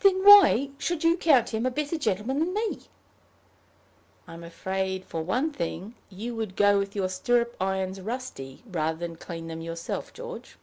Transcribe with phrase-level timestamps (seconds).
[0.00, 2.84] "Then why should you count him a better gentleman than me?"
[4.26, 9.16] "I'm afraid for one thing, you would go with your stirrup irons rusty, rather than
[9.16, 10.56] clean them yourself, George.